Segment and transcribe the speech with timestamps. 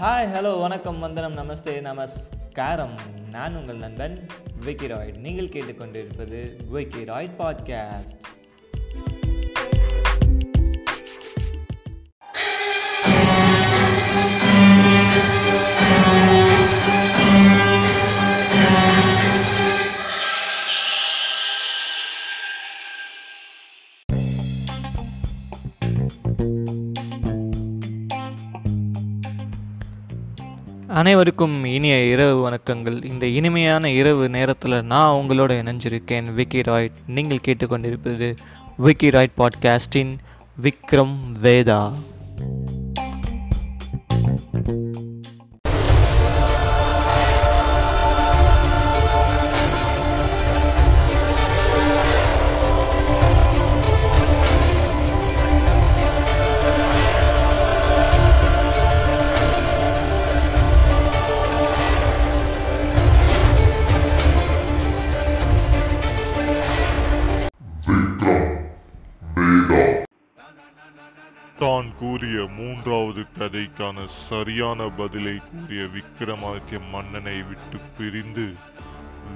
[0.00, 2.94] Hi hello வணக்கம் வந்தனம் நமஸ்தே நமஸ்காரம்.
[3.30, 4.26] நான் உங்கள் நண்பன்
[4.60, 8.27] விக்கிராய்ட் நீங்கள் கேட்டுக்கொண்டிருப்பது விக்கிராய்ட் பாட்காஸ்ட்
[30.88, 33.04] அனைவருக்கும் இனிய இரவு வணக்கங்கள்.
[33.04, 36.92] இந்த இனிமையான இரவு நேரத்தில் நான் உங்களோட இணைஞ்சிருக்கேன் விக்கி ராய்ட்.
[37.06, 38.36] நீங்கள் கேட்டுக்கொண்டிருப்பது
[38.76, 40.16] விக்கி ராய்ட் பாட்காஸ்டின்
[40.62, 41.92] விக்ரம் வேதா.
[72.58, 78.46] மூன்றாவது கதைக்கான சரியான பதிலை கூறிய விக்ரமாதித்ய மன்னனை விட்டு பிரிந்து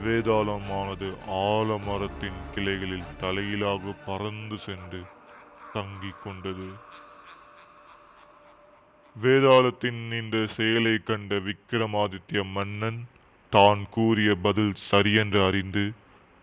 [0.04, 1.08] வேதாளமானது
[1.42, 5.02] ஆலமரத்தின் கிளைகளில் தலையிலாக பறந்து சென்று
[5.74, 6.68] தங்கிக் கொண்டது.
[9.16, 13.00] வேதாளத்தின் இந்த செயலை கண்ட விக்ரமாதித்ய மன்னன்
[13.52, 15.86] தான் கூறிய பதில் சரியென்று அறிந்து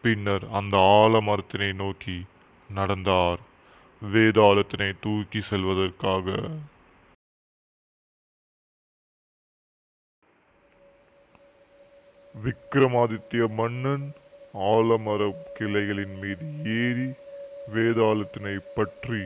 [0.03, 2.17] பின்னர் அந்த ஆலமரத்தினை நோக்கி
[2.69, 3.41] நடந்தார்.
[4.01, 6.25] வேதாளத்தினை தூக்கி செல்வதற்காக.
[12.35, 14.05] விக்ரமாதித்ய மன்னன்
[14.53, 15.21] ஆலமர
[15.57, 16.45] கிளைகளின் மீது
[16.77, 17.09] ஏறி
[17.73, 19.21] வேதாளத்தினை பற்றி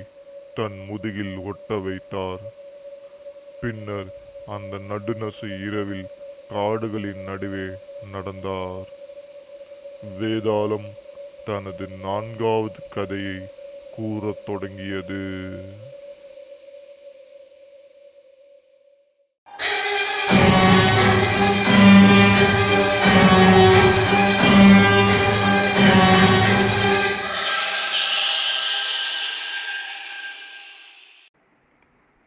[0.55, 2.43] தன் முதுகில் ஒட்ட வைத்தார்.
[3.61, 4.11] பின்னர்
[4.47, 6.07] அந்த நடுநசு இரவில்
[6.49, 7.67] காடுகளின் நடுவே
[8.11, 8.89] நடந்தார்.
[10.21, 10.89] வேதாளம்
[11.45, 13.37] தனது நான்காவது கதையை
[13.95, 15.21] கூறத் தொடங்கியது.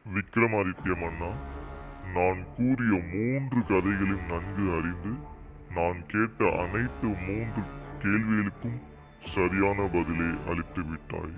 [0.07, 1.31] விக்ரமாதித்ய மன்னா
[2.15, 5.13] நான் கூறிய மூன்று கதைகளையும் நன்கு அறிந்து
[5.75, 7.63] நான் கேட்ட அனைத்து மூன்று
[7.99, 8.79] கேள்விகளுக்கும்
[9.19, 11.37] சரியான பதிலை அளித்து விட்டாய்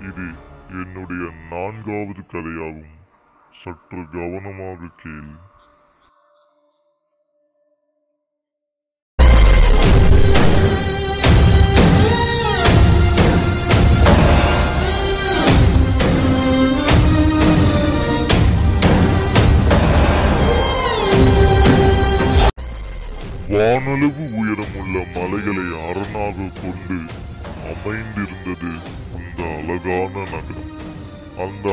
[0.00, 0.26] இது
[0.68, 2.96] என்னுடைய நான்காவது கதையாகும்.
[3.50, 5.32] சற்று கவனமாக கேள்.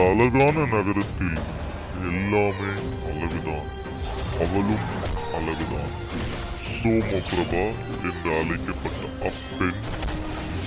[0.05, 1.35] அழகான நகரத்தில்
[1.95, 2.71] எல்லாமே
[3.05, 3.67] அழகுதான்.
[4.39, 4.85] அவளும்
[5.33, 5.91] அழகுதான்.
[6.83, 7.73] சோமபிரபா
[8.03, 9.81] என்று அழைக்கப்பட்ட அப்பெண்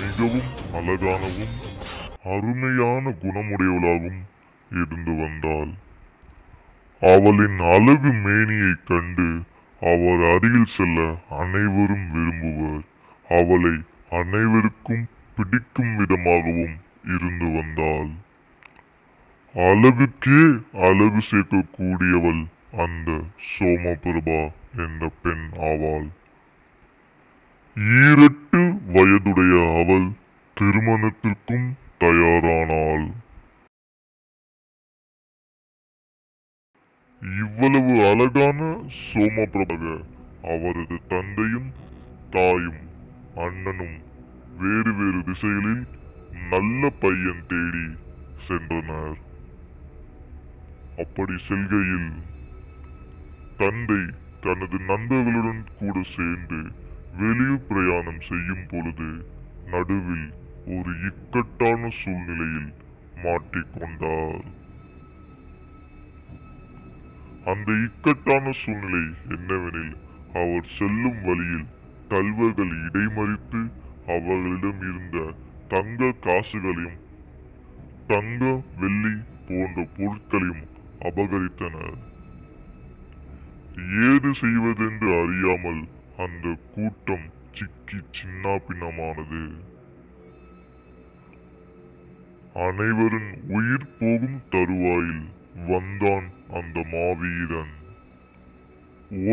[0.00, 1.54] மிகவும் அழகானவும்
[2.24, 4.22] அருமையான குணமுடையவளாகவும்
[4.70, 5.70] இருந்து வந்தாள்.
[7.00, 9.42] அவளின் அழகு மேனியைக் கண்டு
[9.80, 12.82] அவர் அருகில் செல்ல அனைவரும் விரும்புவர்.
[13.28, 18.26] அவளை அனைவருக்கும் பிடிக்கும் விதமாகவும் இருந்து வந்தாள்.
[19.66, 20.40] அழகுக்கே
[20.86, 22.42] அழகு சேர்க்கக்கூடியவள்
[22.82, 23.08] அந்த
[23.46, 24.40] சோமபிரபா
[24.84, 26.06] என்ற பெண் ஆவாள்.
[28.02, 28.60] ஈரட்டு
[28.94, 30.06] வயதுடைய அவள்
[30.56, 31.66] திருமணத்திற்கும்
[32.02, 33.06] தயாரானாள்.
[37.42, 38.60] இவ்வளவு அழகான
[39.02, 39.84] சோமபிரபக
[40.54, 41.70] அவரது தந்தையும்
[42.36, 42.82] தாயும்
[43.46, 43.96] அண்ணனும்
[44.60, 45.86] வேறு வேறு திசைகளில்
[46.52, 47.86] நல்ல பையன் தேடி
[48.48, 49.18] சென்றனர்.
[50.98, 52.10] அப்படி செல்கையில்
[53.58, 54.00] தந்தை
[54.40, 56.60] தனது நண்பர்களுடன் கூட சேர்ந்து
[57.14, 59.08] வெளியூர் பிரயாணம் செய்யும் பொழுது
[59.66, 60.26] நடுவில்
[60.68, 62.70] ஒரு இக்கட்டான சூழ்நிலையில்
[63.22, 64.46] மாட்டிக்கொண்டார்
[67.46, 69.94] அந்த இக்கட்டான சூழ்நிலை என்னவெனில்
[70.34, 71.68] அவர் செல்லும் வழியில்
[72.08, 73.60] கல்வர்கள் இடைமறித்து
[74.06, 75.18] அவர்களிடம் இருந்த
[75.68, 76.98] தங்க காசுகளையும்
[78.06, 78.42] தங்க
[78.78, 79.14] வெள்ளி
[79.46, 80.67] போன்ற பொருட்களையும்
[81.06, 81.98] அபகரித்தனர்
[84.08, 85.82] ஏது செய்வதென்று அறியாமல்
[86.24, 89.42] அந்த கூட்டம் சிக்கி சின்னாபின்னமானது.
[92.66, 95.26] அனைவரின் உயிர் போகும் தருவாயில்
[95.70, 96.28] வந்தான்
[96.58, 97.74] அந்த மாவீரன்.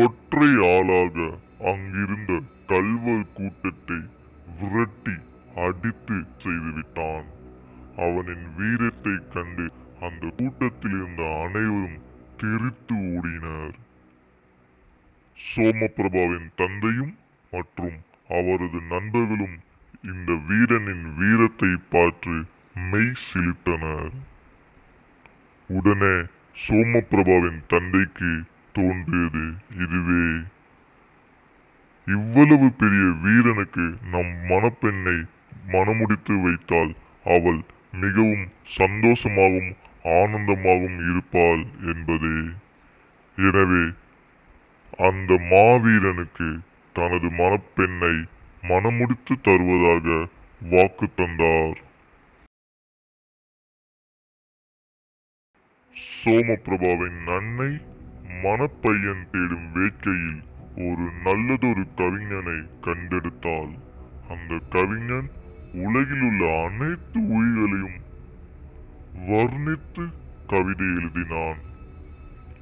[0.04, 1.26] ஒற்றை ஆளாக
[1.72, 4.00] அங்கிருந்த கல்வர் கூட்டத்தை
[4.60, 5.16] விரட்டி
[5.66, 7.26] அடித்து செய்துவிட்டான்.
[8.06, 9.66] அவனின் வீரத்தை கண்டு
[10.00, 12.00] அந்த கூட்டத்தில் இருந்த அனைவரும்
[12.40, 13.76] தெரித்து ஓடினர்.
[15.38, 17.14] சோமபிரபாவின் தந்தையும்
[17.52, 17.96] மற்றும்
[18.38, 19.56] அவரது நண்பர்களும்
[20.10, 22.34] இந்த வீரனின் வீரத்தை பார்த்து
[22.90, 24.12] மெய் சிலித்தனர்
[25.70, 26.14] உடனே
[26.64, 28.30] சோமபிரபாவின் தந்தைக்கு
[28.78, 29.44] தோன்றியது
[29.84, 30.26] இதுவே.
[32.06, 35.16] இவ்வளவு பெரிய வீரனுக்கு நம் மணப்பெண்ணை
[35.74, 36.92] மணமுடித்து வைத்தால்
[37.36, 37.60] அவள்
[38.04, 38.46] மிகவும்
[38.78, 39.74] சந்தோஷமாகவும்
[40.14, 41.62] ஆனந்தமாகவும் இருப்பாள்
[41.92, 42.38] என்பதே.
[43.38, 43.84] எனவே
[45.08, 46.48] அந்த மாவீரனுக்கு
[46.96, 48.14] தனது மணப்பெண்ணை
[48.70, 50.06] மணமுடித்து தருவதாக
[50.72, 51.78] வாக்கு தந்தார்.
[55.96, 57.70] சோமபிரபாவின் அன்னை
[58.44, 60.40] மணப்பையன் தேடும் வேட்கையில்
[60.86, 63.72] ஒரு நல்லதொரு கவிஞனை கண்டெடுத்தாள்.
[64.34, 65.28] அந்த கவிஞன்
[65.84, 67.98] உலகில் உள்ள அனைத்து உயிர்களையும்
[69.24, 70.12] வர்ணித்து
[70.46, 71.56] கவிதை எழுதினான்.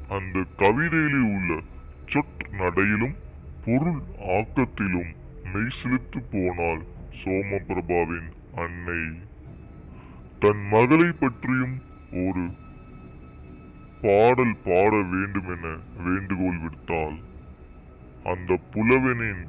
[0.09, 1.61] அந்த கவிதையிலே உள்ள
[2.07, 3.15] சொற் நடையிலும்
[3.65, 5.15] பொருள் ஆக்கத்திலும்
[5.53, 6.85] மெய்சிலித்து போனாள்
[7.25, 9.21] சோமபிரபாவின் அன்னை.
[10.39, 12.51] தன் மகளை பற்றியும் ஒரு
[14.01, 17.19] பாடல் பாட வேண்டும் என வேண்டுகோள் விடுத்தாள்.
[18.25, 19.47] அந்த புலவனின்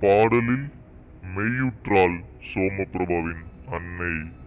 [0.00, 0.72] பாடலில்
[1.36, 2.24] மெய்யுற்றாள்
[2.54, 4.44] சோமபிரபாவின் அன்னை.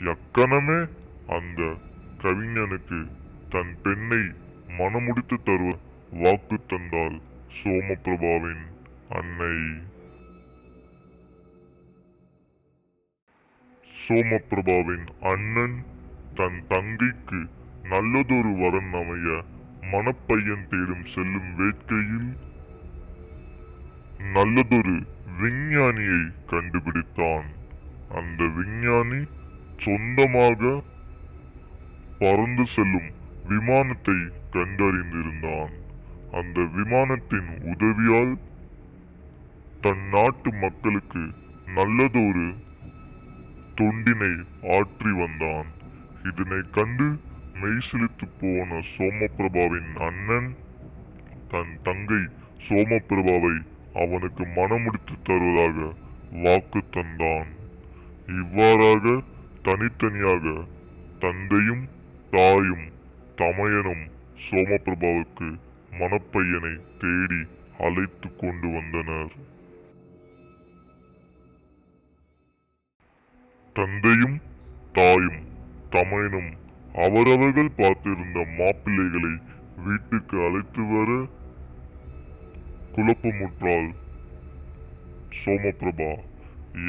[0.00, 0.86] எக்கணமே
[1.28, 1.76] அந்த
[2.18, 3.08] கவிஞனுக்கு
[3.48, 4.18] தன் பெண்ணை
[4.78, 5.78] மணமுடித்து தருவ
[6.10, 7.20] வாக்கு தந்தாள்
[7.62, 8.64] சோமபிரபாவின்
[9.08, 9.82] அன்னை.
[14.08, 15.84] சோமபிரபாவின் அண்ணன்
[16.34, 17.48] தன் தங்கைக்கு
[17.82, 19.44] நல்லதொரு வரன் அமைய
[19.80, 22.36] மணப்பையன் தேடும் செல்லும் வேட்கையில்
[24.32, 25.06] நல்லதொரு
[25.40, 27.44] விஞ்ஞானியை கண்டுபிடித்தான்.
[28.08, 29.24] அந்த விஞ்ஞானி
[29.76, 30.82] சொந்தமாக
[32.18, 33.10] பறந்து செல்லும்
[33.48, 34.18] விமானத்தை
[34.50, 35.72] கண்டறிந்திருந்தான்.
[36.38, 38.34] அந்த விமானத்தின் உதவியால்
[39.80, 41.22] தன் நாட்டு மக்களுக்கு
[41.78, 42.46] நல்லதொரு
[43.78, 44.32] தொண்டினை
[44.76, 45.68] ஆற்றி வந்தான்.
[46.28, 47.08] இதனை கண்டு
[47.60, 50.50] மெய்சிலித்து போன சோமபிரபாவின் அண்ணன்
[51.48, 52.22] தன் தங்கை
[52.68, 53.54] சோமபிரபாவை
[54.02, 55.92] அவனுக்கு மனமுடித்து தருவதாக
[56.44, 57.50] வாக்கு தந்தான்.
[58.40, 59.20] இவ்வாறாக
[59.66, 60.46] தனித்தனியாக
[61.18, 61.84] தந்தையும்
[62.30, 62.86] தாயும்
[63.36, 64.02] தமையனும்
[64.46, 65.48] சோமபிரபாவுக்கு
[66.00, 66.72] மணப்பையனை
[67.02, 67.40] தேடி
[67.78, 69.32] அழைத்து கொண்டு வந்தனர்.
[73.76, 74.36] தந்தையும்
[74.92, 75.40] தாயும்
[75.90, 76.50] தமையனும்
[77.06, 79.34] அவரவர்கள் பார்த்திருந்த மாப்பிள்ளைகளை
[79.86, 81.10] வீட்டுக்கு அழைத்து வர
[82.96, 83.90] குழப்பமுற்றால்
[85.44, 86.12] சோமபிரபா.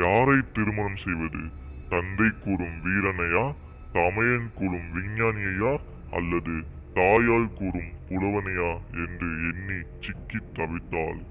[0.02, 1.64] யாரை திருமணம் செய்வது?
[1.90, 3.56] தந்தை கூறும் வீரனையா
[3.92, 5.80] தமையன் கூறும் விஞ்ஞானியையா
[6.12, 8.72] அல்லது தாயால் கூறும் புலவனையா
[9.04, 11.22] என்று எண்ணி சிக்கி தவித்தாள்.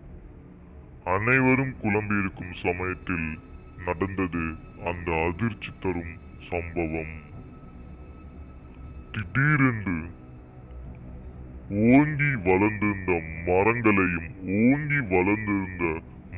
[1.05, 3.39] அனைவரும் குழம்பியிருக்கும் சமயத்தில்
[3.85, 4.45] நடந்தது
[4.85, 7.15] அந்த அதிர்ச்சி தரும் சம்பவம்.
[9.13, 9.99] திடீரென்று
[11.69, 13.13] ஓங்கி வளர்ந்திருந்த
[13.47, 14.31] மரங்களையும்
[14.65, 15.85] ஓங்கி வளர்ந்திருந்த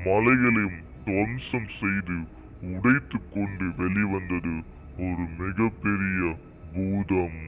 [0.04, 2.18] மலைகளையும் துவம்சம் செய்து
[2.60, 4.54] உடைத்து கொண்டு வெளிவந்தது
[4.98, 6.20] ஒரு மிகப்பெரிய
[6.72, 7.40] பூதம்.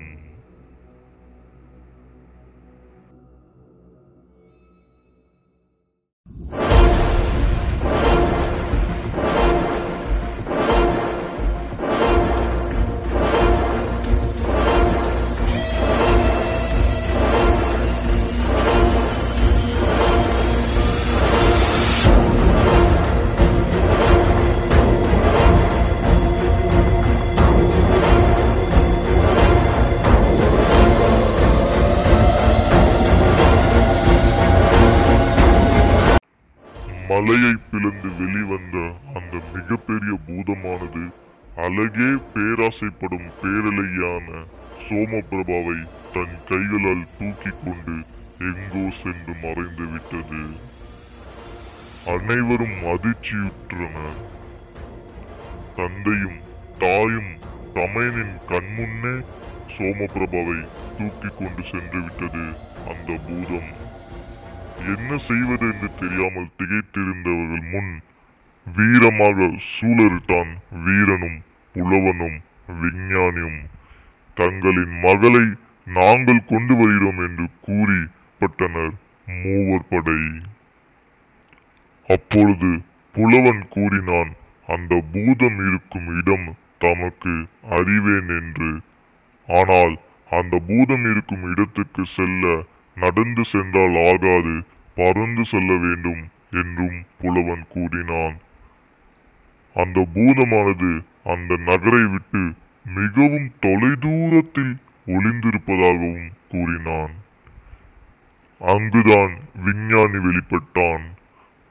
[37.19, 41.03] மலையை பிளந்து வெளிவந்த அந்த மிகப்பெரிய பூதமானது
[41.57, 44.27] அழகே பேராசைப்படும் பேரலையான
[44.89, 45.79] சோமபிரபாவை
[46.13, 47.97] தன் கைகளால் தூக்கி கொண்டு
[48.39, 50.43] எங்கோ சென்று மறைந்து விட்டது.
[52.07, 54.23] அனைவரும் அதிர்ச்சியுற்றனர்.
[55.77, 56.39] தந்தையும்
[56.79, 57.33] தாயும்
[57.75, 59.25] தமையனின் கண்முன்னே
[59.77, 62.45] சோமபிரபாவை தூக்கி கொண்டு சென்று விட்டது
[62.89, 63.78] அந்த பூதம்.
[64.95, 67.93] என்ன செய்வது என்று தெரியாமல் திகைத்திருந்தவர்கள் முன்
[68.67, 70.53] வீரமாக சூழறிட்டான்
[70.85, 71.39] வீரனும்
[71.75, 72.39] புலவனும்
[72.81, 73.61] விஞ்ஞானியும்.
[74.37, 75.45] தங்களின் மகளை
[75.99, 78.01] நாங்கள் கொண்டு வருகிறோம் என்று கூறி
[78.41, 78.95] பட்டனர்
[79.41, 80.21] மூவர் படை
[82.09, 82.71] அப்பொழுது
[83.15, 84.31] புலவன் கூறினான்
[84.75, 86.49] அந்த பூதம் இருக்கும் இடம்
[86.85, 87.35] தமக்கு
[87.77, 88.71] அறிவேன் என்று.
[89.49, 89.95] ஆனால்
[90.39, 92.45] அந்த பூதம் இருக்கும் இடத்துக்கு செல்ல
[92.97, 94.55] நடந்து சென்றால் ஆகாது.
[94.99, 98.37] பறந்து செல்ல வேண்டும் என்றும் புலவன் கூறினான்.
[99.75, 100.91] அந்த பூதமானது
[101.25, 102.43] அந்த நகரை விட்டு
[102.95, 104.75] மிகவும் தொலைதூரத்தில்
[105.07, 107.15] ஒளிந்திருப்பதாகவும் கூறினான்.
[108.61, 111.05] அங்குதான் விஞ்ஞானி வெளிப்பட்டான்.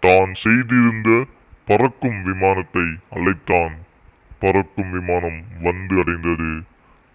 [0.04, 1.10] தான் செய்திருந்த
[1.66, 3.76] பறக்கும் விமானத்தை அழைத்தான்.
[4.40, 6.52] பறக்கும் விமானம் வந்து அடைந்தது.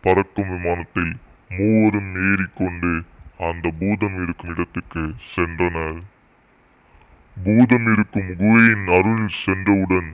[0.05, 1.15] பறக்கும் விமானத்தில்
[1.57, 2.93] மூவரும் ஏறிக்கொண்டு
[3.49, 5.03] அந்த பூதம் இருக்கும் இடத்துக்கு
[5.35, 6.01] சென்றனர்.
[7.37, 10.11] பூதம் இருக்கும் குகையின் அருள் சென்றவுடன்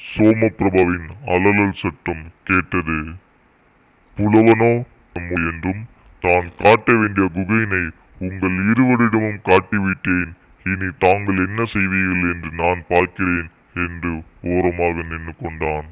[0.00, 2.98] சோமபிரபாவின் அலலல் சட்டம் கேட்டது.
[4.16, 4.72] புலவனோ
[5.48, 5.82] என்றும்
[6.22, 7.84] தான் காட்ட வேண்டிய குகையினை
[8.26, 10.30] உங்கள் இருவரிடமும் காட்டிவிட்டேன்.
[10.66, 13.48] இனி தாங்கள் என்ன செய்வீர்கள் என்று நான் பார்க்கிறேன்
[13.84, 14.12] என்று
[14.54, 15.88] ஓரமாக நின்று கொண்டான்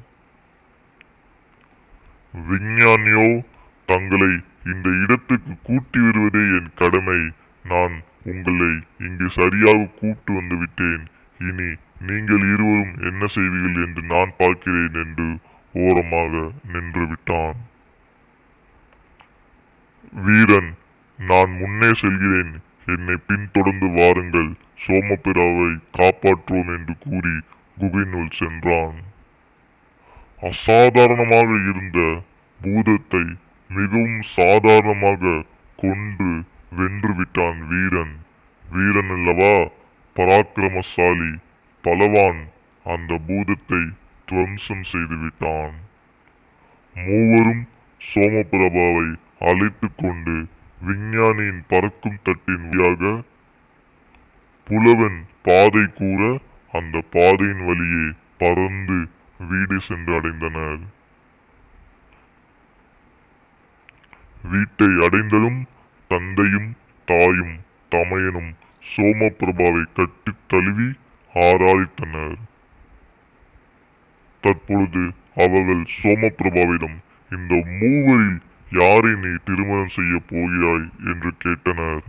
[2.34, 3.26] விஞ்ஞானியோ
[3.88, 4.32] தங்களை
[4.72, 7.20] இந்த இடத்துக்கு கூட்டி வருவதே என் கடமை.
[7.64, 7.94] நான்
[8.32, 8.72] உங்களை
[9.06, 11.04] இங்கு சரியாக கூட்டு வந்து விட்டேன்.
[11.40, 11.68] இனி
[12.08, 15.28] நீங்கள் இருவரும் என்ன செய்வீர்கள் என்று நான் பார்க்கிறேன் என்று
[15.84, 16.32] ஓரமாக
[16.72, 17.58] நின்று விட்டான்.
[20.26, 20.70] வீரன்
[21.18, 22.52] நான் முன்னே செல்கிறேன்.
[22.94, 24.50] என்னை பின்தொடர்ந்து வாருங்கள்.
[24.84, 27.34] சோமபிராவை காப்பாற்றுவோம் என்று கூறி
[27.80, 28.98] குகையினுள் சென்றான்.
[30.48, 32.00] அசாதாரணமாக இருந்த
[32.60, 33.24] பூதத்தை
[33.70, 35.42] மிகவும் சாதாரணமாக
[35.78, 36.30] கொன்று
[36.70, 38.14] வென்று விட்டான் வீரன்.
[38.64, 39.54] வீரன் அல்லவா
[40.16, 41.32] பராக்கிரமசாலி
[41.84, 42.40] பலவான்
[42.86, 43.82] அந்த பூதத்தை
[44.28, 45.74] துவம்சம் செய்து விட்டான்
[46.96, 47.64] மூவரும்
[48.00, 49.06] சோமபிரபாவை
[49.40, 50.36] அழைத்து கொண்டு
[50.80, 53.22] விஞ்ஞானியின் பறக்கும் தட்டின் வழியாக
[54.66, 56.22] புலவன் பாதை கூற
[56.74, 58.06] அந்த பாதையின் வழியே
[58.38, 58.98] பறந்து
[59.40, 60.82] வீடு சென்று அடைந்தனர்
[64.50, 65.66] வீட்டை அடைந்ததும்
[66.08, 66.76] தந்தையும்
[67.06, 67.56] தாயும்
[67.90, 68.54] தமையனும்
[68.96, 70.92] சோமபிரபாவை கட்டித் தழுவி
[71.34, 72.36] ஆராதித்தனர்.
[74.40, 76.96] தற்பொழுது அவர்கள் சோமபிரபாவிடம்
[77.30, 78.40] இந்த மூவரில்
[78.72, 80.90] யாரை நீ திருமணம் செய்ய போகிறாய்?
[81.04, 82.02] என்று கேட்டனர்.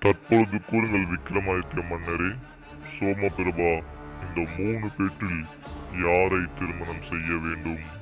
[0.00, 2.36] தற்பொழுது கூறுங்கள் விக்ரமாதித்ய மன்னரே
[2.98, 3.82] சோமபிரபா
[4.26, 5.44] இந்த மூணு பேற்றில்
[6.02, 7.93] யாரை திருமணம் செய்ய வேண்டும்?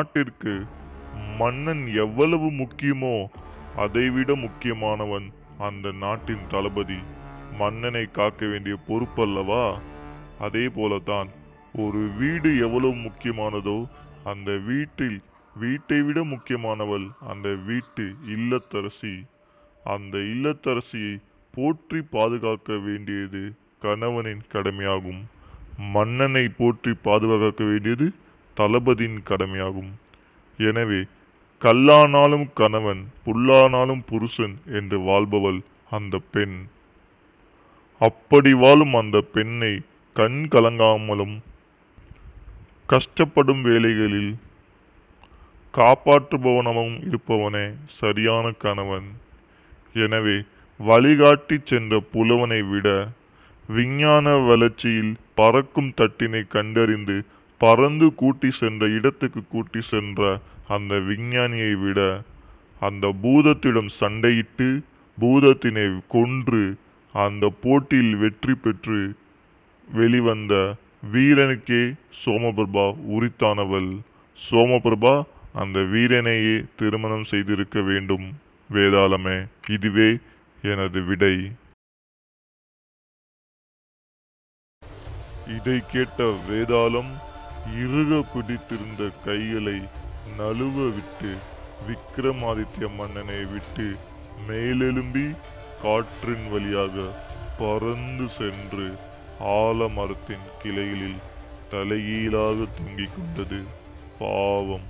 [0.00, 0.52] நாட்டிற்கு
[1.38, 3.16] மன்னன் எவ்வளவு முக்கியமோ
[3.76, 5.26] அதைவிட முக்கியமானவன்
[5.66, 6.98] அந்த நாட்டின் தளபதி.
[7.58, 9.64] மன்னனை காக்க வேண்டிய பொறுப்பல்லவா?
[10.38, 11.28] அதே போலதான்
[11.84, 13.76] ஒரு வீடு எவ்வளவு முக்கியமானதோ
[14.24, 15.18] அந்த வீட்டில்
[15.56, 19.14] வீட்டை விட முக்கியமானவள் அந்த வீட்டு இல்லத்தரசி.
[19.94, 21.14] அந்த இல்லத்தரசியை
[21.54, 23.44] போற்றி பாதுகாக்க வேண்டியது
[23.84, 25.22] கணவனின் கடமையாகும்.
[25.92, 28.08] மன்னனை போற்றி பாதுகாக்க வேண்டியது
[28.58, 29.92] தளபதியின் கடமையாகும்.
[30.58, 31.00] எனவே
[31.62, 35.60] கல்லானாலும் கணவன் புல்லானாலும் புருஷன் என்று வாழ்பவள்
[35.96, 36.58] அந்த பெண்.
[38.00, 39.72] அப்படி வாழும் அந்த பெண்ணை
[40.16, 41.34] கண் கலங்காமலும்
[42.92, 44.32] கஷ்டப்படும் வேலைகளில்
[45.74, 47.66] காப்பாற்றுபவனமும் இருப்பவனே
[47.98, 49.08] சரியான கணவன்.
[49.94, 50.36] எனவே
[50.80, 52.88] வழிகாட்டி சென்ற புலவனை விட
[53.68, 57.16] விஞ்ஞான வளர்ச்சியில் பறக்கும் தட்டினை கண்டறிந்து
[57.60, 60.28] பறந்து கூட்டி சென்ற இடத்துக்கு கூட்டி சென்ற
[60.74, 62.00] அந்த விஞ்ஞானியை விட
[62.86, 64.68] அந்த பூதத்திடம் சண்டையிட்டு
[65.18, 66.62] பூதத்தினை கொன்று
[67.14, 69.00] அந்த போட்டியில் வெற்றி பெற்று
[69.88, 70.54] வெளிவந்த
[71.12, 71.82] வீரனுக்கே
[72.20, 73.90] சோமபிரபா உரித்தானவள்.
[74.38, 75.14] சோமபிரபா
[75.62, 78.26] அந்த வீரனையே திருமணம் செய்திருக்க வேண்டும்.
[78.70, 79.38] வேதாளமே
[79.76, 80.10] இதுவே
[80.62, 81.34] எனது விடை.
[85.56, 87.12] இதை கேட்ட வேதாளம்
[87.82, 89.78] இறுக பிடித்திருந்த கைகளை
[90.38, 91.30] நழுவ விட்டு
[91.88, 93.86] விக்ரமாதித்ய மன்னனை விட்டு
[94.48, 95.26] மேலெலும்பி
[95.82, 97.06] காற்றின் வழியாக
[97.58, 98.88] பறந்து சென்று
[99.56, 101.20] ஆலமரத்தின் கிளைகளில்
[101.72, 103.60] தலைகீழாக தொங்கிக் கொண்டது
[104.18, 104.86] பாவம்.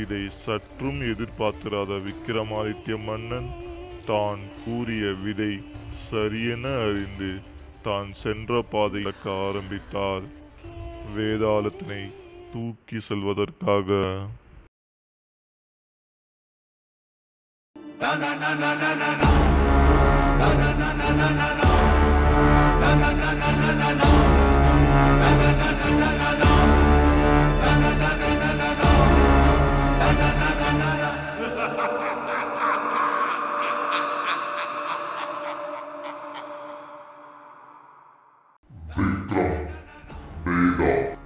[0.00, 3.50] இதை சற்றும் எதிர்பார்த்திராத விக்ரமாதித்ய மன்னன்
[4.10, 5.52] தான் கூறிய விதை
[6.06, 7.32] சரியென அறிந்து
[7.82, 10.26] தான் சென்ற பாதை இழக்க ஆரம்பித்தார்.
[11.08, 12.02] வேதாளத்தினை
[12.52, 13.88] தூக்கி செல்வதற்காக
[40.82, 41.21] Dog.